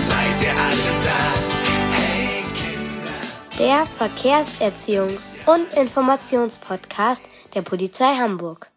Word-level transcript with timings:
Seid 0.00 0.42
ihr 0.42 0.50
alle 0.50 0.90
da? 1.04 1.20
Hey 1.92 2.42
Kinder. 2.58 3.18
Der 3.58 3.84
Verkehrserziehungs- 3.86 5.36
und 5.46 5.72
Informationspodcast 5.74 7.28
der 7.54 7.62
Polizei 7.62 8.14
Hamburg. 8.16 8.70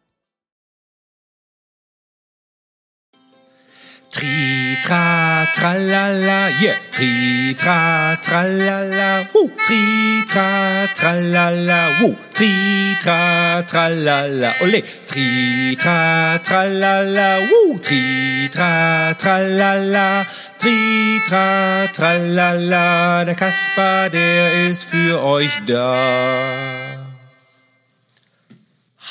Tri, 4.18 4.76
tra, 4.82 5.46
tralala, 5.54 6.50
yeah. 6.60 6.80
Tri, 6.90 7.54
tra, 7.54 8.18
tralala, 8.20 9.30
woo. 9.32 9.48
Tri, 9.68 10.26
tra, 10.28 10.88
tralala, 10.96 12.02
woo. 12.02 12.16
Tri, 12.34 12.98
tra, 13.00 13.62
tralala, 13.62 14.56
ole. 14.62 14.82
Tri, 15.06 15.78
tra, 15.78 16.40
tralala, 16.42 17.46
woo. 17.46 17.78
Tri, 17.78 18.50
tra, 18.50 19.14
tralala, 19.14 20.26
tri, 20.58 21.22
tra, 21.30 21.86
tralala. 21.94 23.24
Der 23.24 23.36
Kasper, 23.36 24.10
der 24.10 24.68
ist 24.68 24.86
für 24.86 25.22
euch 25.22 25.54
da. 25.68 27.06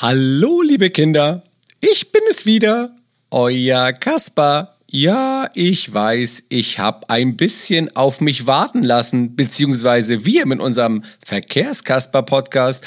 Hallo, 0.01 0.61
liebe 0.63 0.89
Kinder. 0.89 1.43
Ich 1.79 2.11
bin 2.11 2.23
es 2.29 2.45
wieder, 2.45 2.93
euer 3.31 3.93
Kasper. 3.93 4.76
Ja, 4.89 5.49
ich 5.53 5.93
weiß, 5.93 6.45
ich 6.47 6.79
habe 6.79 7.09
ein 7.09 7.35
bisschen 7.35 7.93
auf 7.97 8.21
mich 8.21 8.47
warten 8.47 8.83
lassen, 8.83 9.35
beziehungsweise 9.35 10.23
wir 10.23 10.45
mit 10.45 10.61
unserem 10.61 11.03
Verkehrskasper-Podcast. 11.25 12.85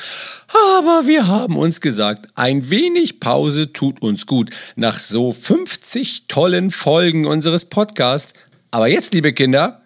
Aber 0.49 1.07
wir 1.07 1.27
haben 1.27 1.59
uns 1.59 1.83
gesagt, 1.83 2.29
ein 2.37 2.71
wenig 2.71 3.21
Pause 3.21 3.75
tut 3.75 4.01
uns 4.01 4.25
gut 4.25 4.49
nach 4.77 4.99
so 4.99 5.35
50 5.35 6.25
tollen 6.27 6.71
Folgen 6.71 7.27
unseres 7.27 7.67
Podcasts. 7.67 8.33
Aber 8.71 8.89
jetzt, 8.89 9.13
liebe 9.13 9.35
Kinder, 9.35 9.83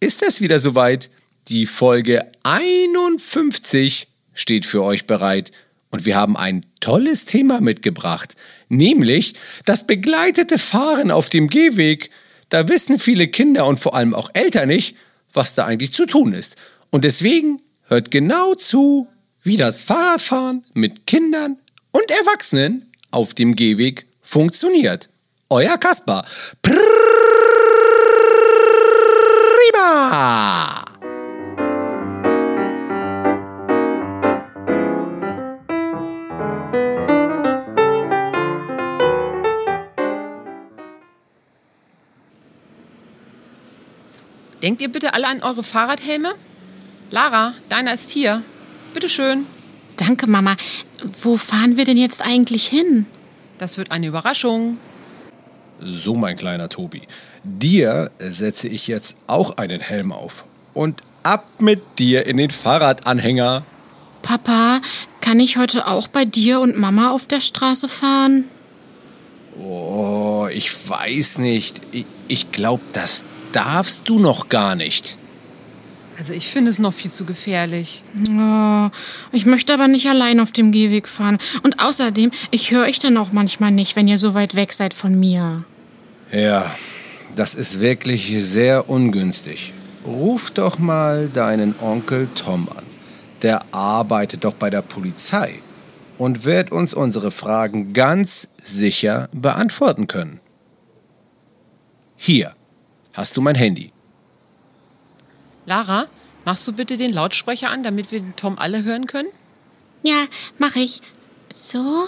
ist 0.00 0.22
es 0.22 0.40
wieder 0.40 0.60
soweit. 0.60 1.10
Die 1.48 1.66
Folge 1.66 2.32
51 2.44 4.08
steht 4.32 4.64
für 4.64 4.82
euch 4.82 5.06
bereit. 5.06 5.50
Und 5.90 6.04
wir 6.04 6.16
haben 6.16 6.36
ein 6.36 6.66
tolles 6.80 7.24
Thema 7.24 7.60
mitgebracht, 7.60 8.36
nämlich 8.68 9.34
das 9.64 9.86
begleitete 9.86 10.58
Fahren 10.58 11.10
auf 11.10 11.28
dem 11.28 11.48
Gehweg. 11.48 12.10
Da 12.50 12.68
wissen 12.68 12.98
viele 12.98 13.28
Kinder 13.28 13.66
und 13.66 13.78
vor 13.78 13.94
allem 13.94 14.14
auch 14.14 14.30
Eltern 14.34 14.68
nicht, 14.68 14.96
was 15.32 15.54
da 15.54 15.64
eigentlich 15.64 15.92
zu 15.92 16.06
tun 16.06 16.32
ist. 16.32 16.56
Und 16.90 17.04
deswegen 17.04 17.60
hört 17.84 18.10
genau 18.10 18.54
zu, 18.54 19.08
wie 19.42 19.56
das 19.56 19.82
Fahrradfahren 19.82 20.64
mit 20.74 21.06
Kindern 21.06 21.56
und 21.92 22.10
Erwachsenen 22.10 22.90
auf 23.10 23.34
dem 23.34 23.56
Gehweg 23.56 24.06
funktioniert. 24.20 25.08
Euer 25.48 25.78
Kaspar. 25.78 26.26
Prima! 29.72 30.87
Denkt 44.62 44.82
ihr 44.82 44.90
bitte 44.90 45.14
alle 45.14 45.28
an 45.28 45.42
eure 45.42 45.62
Fahrradhelme? 45.62 46.34
Lara, 47.10 47.54
deiner 47.68 47.94
ist 47.94 48.10
hier. 48.10 48.42
Bitte 48.92 49.08
schön. 49.08 49.46
Danke, 49.96 50.26
Mama. 50.26 50.56
Wo 51.22 51.36
fahren 51.36 51.76
wir 51.76 51.84
denn 51.84 51.96
jetzt 51.96 52.24
eigentlich 52.24 52.66
hin? 52.66 53.06
Das 53.58 53.78
wird 53.78 53.90
eine 53.90 54.06
Überraschung. 54.06 54.78
So, 55.80 56.14
mein 56.14 56.36
kleiner 56.36 56.68
Tobi. 56.68 57.02
Dir 57.44 58.10
setze 58.18 58.68
ich 58.68 58.88
jetzt 58.88 59.16
auch 59.26 59.56
einen 59.58 59.80
Helm 59.80 60.12
auf. 60.12 60.44
Und 60.74 61.02
ab 61.22 61.46
mit 61.58 61.82
dir 61.98 62.26
in 62.26 62.36
den 62.36 62.50
Fahrradanhänger. 62.50 63.64
Papa, 64.22 64.80
kann 65.20 65.40
ich 65.40 65.56
heute 65.56 65.86
auch 65.86 66.08
bei 66.08 66.24
dir 66.24 66.60
und 66.60 66.76
Mama 66.76 67.10
auf 67.10 67.26
der 67.26 67.40
Straße 67.40 67.88
fahren? 67.88 68.44
Oh, 69.60 70.48
ich 70.52 70.88
weiß 70.88 71.38
nicht. 71.38 71.80
Ich, 71.92 72.06
ich 72.28 72.52
glaube, 72.52 72.82
das 72.92 73.24
darfst 73.52 74.08
du 74.08 74.18
noch 74.18 74.48
gar 74.48 74.74
nicht. 74.74 75.18
Also 76.18 76.32
ich 76.32 76.48
finde 76.48 76.70
es 76.70 76.80
noch 76.80 76.92
viel 76.92 77.12
zu 77.12 77.24
gefährlich. 77.24 78.02
Oh, 78.28 78.88
ich 79.30 79.46
möchte 79.46 79.72
aber 79.72 79.86
nicht 79.86 80.08
allein 80.08 80.40
auf 80.40 80.50
dem 80.50 80.72
Gehweg 80.72 81.06
fahren. 81.06 81.38
Und 81.62 81.78
außerdem, 81.78 82.32
ich 82.50 82.72
höre 82.72 82.86
euch 82.86 82.98
dann 82.98 83.16
auch 83.16 83.30
manchmal 83.30 83.70
nicht, 83.70 83.94
wenn 83.94 84.08
ihr 84.08 84.18
so 84.18 84.34
weit 84.34 84.56
weg 84.56 84.72
seid 84.72 84.94
von 84.94 85.18
mir. 85.18 85.64
Ja, 86.32 86.74
das 87.36 87.54
ist 87.54 87.78
wirklich 87.78 88.34
sehr 88.40 88.90
ungünstig. 88.90 89.72
Ruf 90.04 90.50
doch 90.50 90.80
mal 90.80 91.28
deinen 91.28 91.76
Onkel 91.80 92.28
Tom 92.34 92.68
an. 92.76 92.84
Der 93.42 93.62
arbeitet 93.72 94.42
doch 94.42 94.54
bei 94.54 94.70
der 94.70 94.82
Polizei 94.82 95.62
und 96.18 96.44
wird 96.44 96.72
uns 96.72 96.94
unsere 96.94 97.30
Fragen 97.30 97.92
ganz 97.92 98.48
sicher 98.64 99.28
beantworten 99.32 100.08
können. 100.08 100.40
Hier 102.16 102.56
hast 103.18 103.36
du 103.36 103.40
mein 103.40 103.56
Handy. 103.56 103.92
Lara, 105.66 106.06
machst 106.44 106.66
du 106.66 106.72
bitte 106.72 106.96
den 106.96 107.12
Lautsprecher 107.12 107.68
an, 107.68 107.82
damit 107.82 108.12
wir 108.12 108.20
den 108.20 108.36
Tom 108.36 108.58
alle 108.58 108.84
hören 108.84 109.06
können? 109.06 109.28
Ja, 110.02 110.24
mach 110.58 110.76
ich. 110.76 111.02
So? 111.52 112.06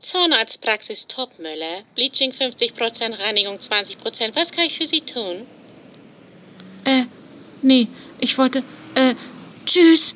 Zahnarztpraxis 0.00 1.06
Topmüller. 1.08 1.82
Bleaching 1.94 2.30
50%, 2.30 3.18
Reinigung 3.18 3.56
20%. 3.56 3.96
Was 4.34 4.52
kann 4.52 4.66
ich 4.66 4.76
für 4.76 4.86
Sie 4.86 5.00
tun? 5.00 5.46
Äh, 6.84 7.04
nee, 7.62 7.88
ich 8.20 8.36
wollte. 8.38 8.62
Äh, 8.94 9.14
tschüss. 9.64 10.14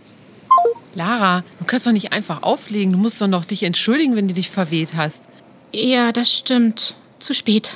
Lara, 0.94 1.44
du 1.58 1.64
kannst 1.66 1.86
doch 1.86 1.92
nicht 1.92 2.12
einfach 2.12 2.42
auflegen. 2.42 2.92
Du 2.92 2.98
musst 2.98 3.20
doch 3.20 3.28
noch 3.28 3.44
dich 3.44 3.62
entschuldigen, 3.62 4.16
wenn 4.16 4.28
du 4.28 4.34
dich 4.34 4.50
verweht 4.50 4.94
hast. 4.96 5.28
Ja, 5.72 6.12
das 6.12 6.36
stimmt. 6.36 6.96
Zu 7.18 7.34
spät. 7.34 7.74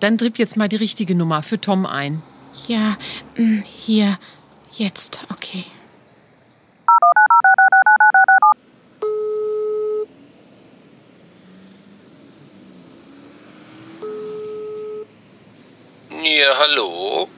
Dann 0.00 0.16
drückt 0.16 0.38
jetzt 0.38 0.56
mal 0.56 0.68
die 0.68 0.76
richtige 0.76 1.14
Nummer 1.14 1.42
für 1.42 1.60
Tom 1.60 1.86
ein. 1.86 2.22
Ja, 2.68 2.96
mh, 3.36 3.62
hier. 3.64 4.18
Jetzt, 4.76 5.20
okay. 5.30 5.64
Ja, 16.10 16.58
hallo? 16.58 17.28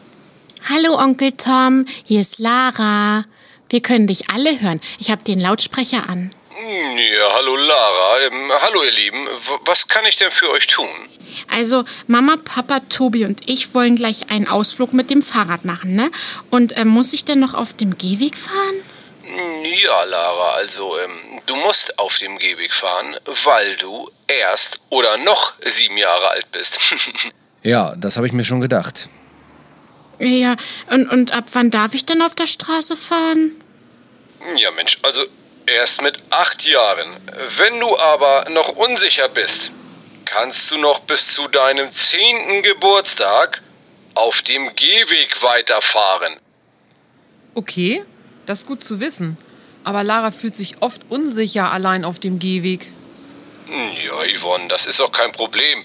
Hallo, 0.69 0.99
Onkel 0.99 1.33
Tom. 1.33 1.85
Hier 2.05 2.21
ist 2.21 2.39
Lara. 2.39 3.25
Wir 3.69 3.81
können 3.81 4.07
dich 4.07 4.31
alle 4.31 4.61
hören. 4.61 4.81
Ich 4.99 5.11
habe 5.11 5.25
den 5.25 5.41
Lautsprecher 5.41 6.09
an. 6.09 6.31
Ja, 6.59 7.33
hallo 7.35 7.57
Lara. 7.57 8.21
Ähm, 8.27 8.51
hallo 8.61 8.83
ihr 8.83 8.93
Lieben. 8.93 9.27
W 9.27 9.59
was 9.65 9.87
kann 9.89 10.05
ich 10.07 10.17
denn 10.17 10.31
für 10.31 10.51
euch 10.51 10.67
tun? 10.67 10.89
Also 11.53 11.85
Mama, 12.07 12.37
Papa, 12.43 12.81
Tobi 12.89 13.25
und 13.25 13.49
ich 13.49 13.75
wollen 13.75 13.97
gleich 13.97 14.31
einen 14.31 14.49
Ausflug 14.49 14.93
mit 14.93 15.11
dem 15.11 15.23
Fahrrad 15.23 15.65
machen, 15.65 15.95
ne? 15.95 16.11
Und 16.51 16.77
äh, 16.77 16.85
muss 16.85 17.13
ich 17.13 17.25
denn 17.25 17.41
noch 17.41 17.55
auf 17.55 17.73
dem 17.73 17.97
Gehweg 17.99 18.37
fahren? 18.37 18.77
Ja, 19.65 20.05
Lara, 20.05 20.55
also 20.55 20.99
ähm, 20.99 21.41
du 21.47 21.57
musst 21.57 21.99
auf 21.99 22.17
dem 22.19 22.39
Gehweg 22.39 22.73
fahren, 22.73 23.17
weil 23.45 23.77
du 23.77 24.09
erst 24.27 24.81
oder 24.89 25.19
noch 25.19 25.53
sieben 25.65 25.97
Jahre 25.99 26.29
alt 26.31 26.51
bist. 26.53 26.79
Ja, 27.63 27.97
das 27.97 28.17
habe 28.17 28.29
ich 28.29 28.33
mir 28.33 28.45
schon 28.45 28.61
gedacht. 28.61 29.09
Ja, 30.19 30.57
und, 30.91 31.11
und 31.11 31.33
ab 31.33 31.45
wann 31.53 31.71
darf 31.71 31.95
ich 31.95 32.07
denn 32.07 32.23
auf 32.23 32.35
der 32.35 32.47
Straße 32.47 32.97
fahren? 32.97 33.53
ja, 34.57 34.71
Mensch, 34.71 34.99
also 35.03 35.23
erst 35.67 36.03
mit 36.03 36.19
acht 36.31 36.67
Jahren. 36.67 37.17
Wenn 37.57 37.81
du 37.81 37.99
aber 37.99 38.49
noch 38.51 38.69
unsicher 38.69 39.29
bist, 39.29 39.73
kannst 40.25 40.71
du 40.71 40.79
noch 40.79 41.01
bis 41.01 41.35
zu 41.35 41.49
deinem 41.49 41.91
zehnten 41.93 42.63
Geburtstag 42.63 43.63
auf 44.15 44.43
dem 44.43 44.75
Gehweg 44.77 45.43
weiterfahren. 45.43 46.37
Okay, 47.55 48.05
das 48.47 48.61
ist 48.61 48.67
gut 48.67 48.85
zu 48.85 49.01
wissen. 49.01 49.37
Aber 49.85 50.03
Lara 50.03 50.31
fühlt 50.31 50.57
sich 50.57 50.83
oft 50.83 51.03
unsicher 51.11 51.71
allein 51.71 52.05
auf 52.05 52.19
dem 52.19 52.39
Gehweg. 52.39 52.91
Ja, 53.69 54.39
Yvonne, 54.39 54.69
das 54.69 54.87
ist 54.87 55.01
auch 55.01 55.11
kein 55.11 55.33
Problem. 55.33 55.85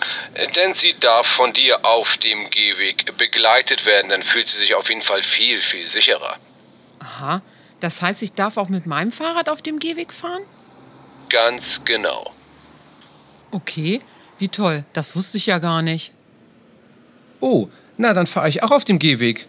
Denn 0.56 0.74
sie 0.74 0.94
darf 1.00 1.26
von 1.26 1.54
dir 1.54 1.84
auf 1.84 2.18
dem 2.18 2.50
Gehweg 2.50 3.18
begleitet 3.18 3.86
werden. 3.86 4.10
Dann 4.10 4.22
fühlt 4.24 4.48
sie 4.48 4.58
sich 4.58 4.76
auf 4.76 4.90
jeden 4.90 5.02
Fall 5.02 5.24
viel, 5.24 5.62
viel 5.62 5.88
sicherer. 5.88 6.38
Aha, 7.00 7.42
das 7.80 8.02
heißt, 8.02 8.22
ich 8.22 8.34
darf 8.34 8.58
auch 8.58 8.70
mit 8.70 8.86
meinem 8.86 9.12
Fahrrad 9.12 9.50
auf 9.50 9.62
dem 9.64 9.80
Gehweg 9.80 10.14
fahren? 10.14 10.44
Ganz 11.30 11.84
genau. 11.84 12.32
Okay, 13.52 14.00
wie 14.38 14.50
toll. 14.50 14.86
Das 14.94 15.16
wusste 15.16 15.38
ich 15.38 15.48
ja 15.48 15.58
gar 15.58 15.82
nicht. 15.82 16.12
Oh, 17.40 17.70
na, 17.98 18.14
dann 18.14 18.28
fahre 18.28 18.50
ich 18.50 18.62
auch 18.62 18.72
auf 18.72 18.84
dem 18.84 19.00
Gehweg. 19.00 19.48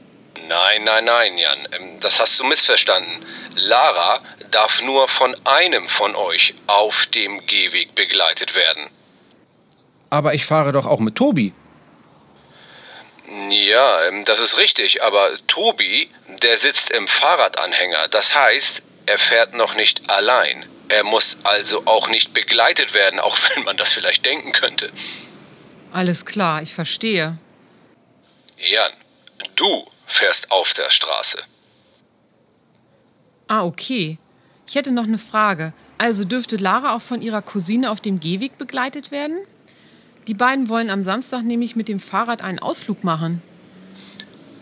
Nein, 0.49 0.85
nein, 0.85 1.05
nein, 1.05 1.39
Jan, 1.39 1.59
ähm, 1.73 2.01
das 2.01 2.19
hast 2.19 2.39
du 2.39 2.45
missverstanden. 2.45 3.11
Lara 3.57 4.21
darf 4.51 4.83
nur 4.83 5.09
von 5.09 5.35
einem 5.47 5.89
von 5.89 6.15
euch 6.15 6.55
auf 6.67 7.07
dem 7.07 7.45
Gehweg 7.47 7.95
begleitet 7.95 8.55
werden. 8.55 8.89
Aber 10.11 10.35
ich 10.35 10.45
fahre 10.45 10.73
doch 10.73 10.87
auch 10.87 11.01
mit 11.01 11.17
Tobi. 11.17 11.53
Ja, 13.51 14.05
ähm, 14.07 14.25
das 14.25 14.41
ist 14.41 14.59
richtig, 14.59 15.03
aber 15.03 15.31
Tobi, 15.47 16.11
der 16.43 16.59
sitzt 16.59 16.91
im 16.91 17.09
Fahrradanhänger. 17.09 18.09
Das 18.09 18.35
heißt, 18.35 18.83
er 19.07 19.19
fährt 19.19 19.55
noch 19.55 19.75
nicht 19.75 20.11
allein. 20.11 20.67
Er 20.89 21.05
muss 21.05 21.39
also 21.45 21.87
auch 21.87 22.09
nicht 22.09 22.35
begleitet 22.35 22.93
werden, 22.93 23.21
auch 23.21 23.39
wenn 23.55 23.65
man 23.65 23.77
das 23.77 23.93
vielleicht 23.93 24.27
denken 24.27 24.53
könnte. 24.53 24.93
Alles 25.93 26.27
klar, 26.27 26.63
ich 26.63 26.73
verstehe. 26.73 27.39
Jan, 28.59 28.93
du 29.57 29.91
fährst 30.07 30.51
auf 30.51 30.73
der 30.75 30.91
Straße. 30.91 31.43
Ah, 33.53 33.67
okay. 33.67 34.17
Ich 34.67 34.77
hätte 34.77 34.93
noch 34.93 35.05
eine 35.05 35.19
Frage. 35.19 35.75
Also 35.99 36.25
dürfte 36.25 36.57
Lara 36.57 36.97
auch 36.97 37.03
von 37.03 37.21
ihrer 37.21 37.43
Cousine 37.43 37.91
auf 37.91 38.01
dem 38.01 38.19
Gehweg 38.19 38.57
begleitet 38.57 39.11
werden? 39.11 39.37
Die 40.27 40.33
beiden 40.33 40.71
wollen 40.71 40.89
am 40.89 41.05
Samstag 41.05 41.43
nämlich 41.43 41.77
mit 41.77 41.87
dem 41.87 42.01
Fahrrad 42.01 42.41
einen 42.41 42.61
Ausflug 42.61 43.05
machen. 43.05 43.43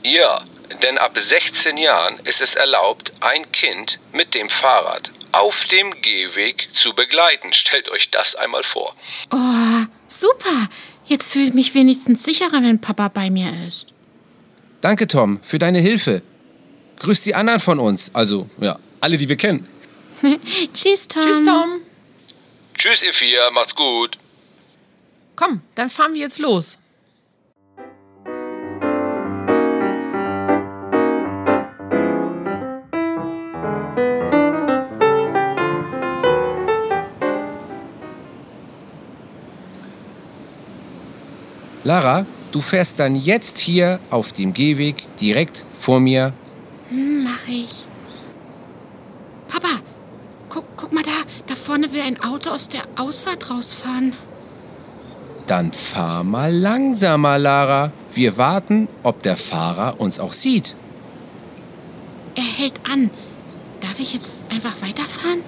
Ja, 0.03 0.43
denn 0.83 0.99
ab 0.99 1.17
16 1.17 1.77
Jahren 1.77 2.19
ist 2.25 2.43
es 2.43 2.57
erlaubt, 2.57 3.13
ein 3.21 3.53
Kind 3.53 4.01
mit 4.13 4.35
dem 4.35 4.49
Fahrrad 4.49 5.13
auf 5.31 5.67
dem 5.67 5.93
Gehweg 6.03 6.67
zu 6.73 6.93
begleiten. 6.93 7.53
Stellt 7.53 7.89
euch 7.91 8.11
das 8.11 8.35
einmal 8.35 8.65
vor. 8.65 8.97
Oh, 9.31 9.87
super. 10.09 10.69
Jetzt 11.07 11.33
fühle 11.33 11.47
ich 11.47 11.55
mich 11.55 11.75
wenigstens 11.77 12.25
sicherer, 12.25 12.61
wenn 12.61 12.81
Papa 12.81 13.07
bei 13.07 13.31
mir 13.31 13.53
ist. 13.69 13.95
Danke, 14.81 15.07
Tom, 15.07 15.39
für 15.45 15.61
deine 15.61 15.79
Hilfe. 15.79 16.23
Grüß 17.01 17.23
die 17.23 17.35
anderen 17.35 17.61
von 17.61 17.79
uns, 17.79 18.15
also 18.15 18.49
ja, 18.61 18.79
alle, 19.01 19.17
die 19.17 19.29
wir 19.29 19.37
kennen. 19.37 19.67
Tschüss, 20.75 21.09
Tom. 21.09 21.23
Tschüss, 21.23 21.45
Tom. 21.45 21.81
Tschüss, 22.75 23.03
ihr 23.03 23.15
vier, 23.15 23.51
macht's 23.53 23.75
gut. 23.75 24.19
Komm, 25.35 25.63
dann 25.75 25.89
fahren 25.89 26.13
wir 26.13 26.21
jetzt 26.21 26.39
los. 26.39 26.79
Lara, 41.83 42.27
du 42.53 42.61
fährst 42.61 43.01
dann 43.01 43.17
jetzt 43.17 43.59
hier 43.59 43.99
auf 44.11 44.35
dem 44.35 44.53
Gehweg 44.53 44.97
direkt 45.19 45.65
vor 45.79 45.99
mir. 45.99 46.35
Hm, 46.91 47.25
mach 47.25 47.49
ich. 47.49 47.87
Papa, 49.49 49.81
guck, 50.49 50.67
guck 50.77 50.93
mal 50.93 51.03
da. 51.03 51.11
Da 51.47 51.55
vorne 51.55 51.93
will 51.93 52.03
ein 52.03 52.23
Auto 52.23 52.51
aus 52.51 52.69
der 52.69 52.83
Ausfahrt 52.97 53.51
rausfahren. 53.51 54.13
Dann 55.47 55.73
fahr 55.73 56.23
mal 56.23 56.55
langsamer, 56.55 57.39
Lara. 57.39 57.93
Wir 58.13 58.37
warten, 58.37 58.89
ob 59.03 59.23
der 59.23 59.37
Fahrer 59.37 60.01
uns 60.01 60.21
auch 60.21 60.33
sieht. 60.33 60.77
Er 62.35 62.43
hält 62.43 62.81
an. 62.91 63.11
Darf 63.81 63.99
ich 63.99 64.15
jetzt 64.15 64.45
einfach 64.53 64.81
weiterfahren? 64.83 65.41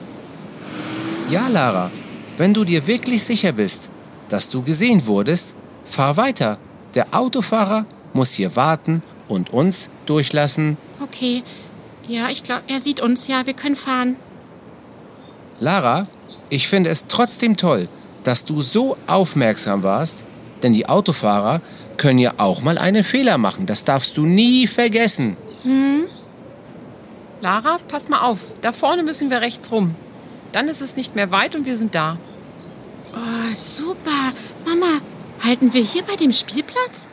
Ja, 1.31 1.49
Lara, 1.49 1.91
wenn 2.37 2.55
du 2.55 2.65
dir 2.65 2.87
wirklich 2.87 3.25
sicher 3.25 3.53
bist, 3.53 3.91
dass 4.29 4.49
du 4.49 4.63
gesehen 4.63 5.07
wurdest, 5.07 5.55
fahr 5.85 6.17
weiter. 6.17 6.59
Der 6.95 7.07
Autofahrer 7.13 7.85
muss 8.13 8.33
hier 8.33 8.57
warten 8.57 9.03
und 9.29 9.53
uns 9.53 9.91
durchlassen. 10.07 10.77
Okay. 11.13 11.43
Ja, 12.09 12.31
ich 12.31 12.43
glaube, 12.43 12.63
er 12.69 12.81
sieht 12.81 13.01
uns. 13.01 13.27
Ja, 13.29 13.45
wir 13.45 13.53
können 13.53 13.77
fahren. 13.77 14.17
Lara, 15.61 16.09
ich 16.49 16.67
finde 16.69 16.89
es 16.91 17.07
trotzdem 17.07 17.57
toll, 17.57 17.89
dass 18.25 18.45
du 18.47 18.63
so 18.63 18.97
aufmerksam 19.07 19.83
warst, 19.83 20.25
denn 20.63 20.73
die 20.73 20.89
Autofahrer 20.89 21.61
können 21.99 22.19
ja 22.19 22.35
auch 22.39 22.63
mal 22.63 22.79
einen 22.79 23.05
Fehler 23.05 23.37
machen. 23.39 23.67
Das 23.67 23.85
darfst 23.85 24.17
du 24.17 24.25
nie 24.25 24.67
vergessen. 24.67 25.37
Lara, 27.43 27.79
pass 27.89 28.09
mal 28.09 28.23
auf. 28.23 28.39
Da 28.63 28.73
vorne 28.73 29.03
müssen 29.03 29.31
wir 29.31 29.41
rechts 29.41 29.71
rum. 29.71 29.95
Dann 30.53 30.69
ist 30.69 30.81
es 30.81 30.97
nicht 30.97 31.15
mehr 31.15 31.31
weit 31.31 31.55
und 31.55 31.67
wir 31.67 31.77
sind 31.77 31.95
da. 31.95 32.17
Oh, 33.15 33.55
super. 33.55 34.33
Mama, 34.67 35.01
halten 35.45 35.73
wir 35.73 35.83
hier 35.83 36.03
bei 36.03 36.17
dem 36.17 36.33
Spielplatz? 36.33 37.07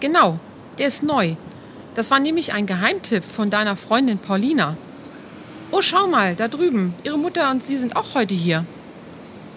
Genau, 0.00 0.38
der 0.78 0.88
ist 0.88 1.02
neu. 1.02 1.36
Das 1.94 2.10
war 2.10 2.18
nämlich 2.18 2.52
ein 2.52 2.66
Geheimtipp 2.66 3.22
von 3.24 3.50
deiner 3.50 3.76
Freundin 3.76 4.18
Paulina. 4.18 4.76
Oh, 5.70 5.80
schau 5.80 6.06
mal, 6.06 6.34
da 6.34 6.48
drüben. 6.48 6.94
Ihre 7.04 7.18
Mutter 7.18 7.50
und 7.50 7.62
sie 7.62 7.76
sind 7.76 7.96
auch 7.96 8.14
heute 8.14 8.34
hier. 8.34 8.64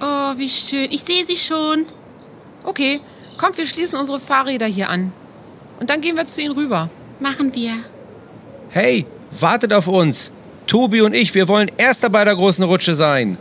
Oh, 0.01 0.34
wie 0.38 0.50
schön. 0.50 0.92
Ich 0.92 1.04
sehe 1.04 1.25
sie 1.25 1.38
schon. 1.38 1.86
Okay, 2.63 3.01
kommt, 3.38 3.57
wir 3.57 3.66
schließen 3.66 3.98
unsere 3.98 4.19
Fahrräder 4.19 4.68
hier 4.68 4.89
an. 4.89 5.12
Und 5.80 5.89
dann 5.89 6.01
gehen 6.01 6.16
wir 6.16 6.28
zu 6.28 6.42
ihnen 6.42 6.54
rüber. 6.54 6.89
Machen 7.19 7.54
wir. 7.56 7.72
Hey, 8.69 9.06
wartet 9.40 9.74
auf 9.74 9.88
uns. 9.88 10.31
Tobi 10.68 11.01
und 11.01 11.13
ich, 11.13 11.33
wir 11.33 11.48
wollen 11.48 11.72
Erster 11.78 12.10
bei 12.10 12.25
der 12.25 12.36
großen 12.36 12.63
Rutsche 12.63 12.94
sein. 12.94 13.38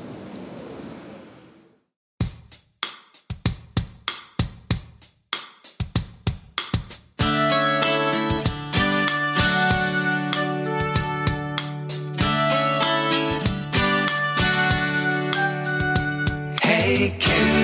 Hey 16.97 17.56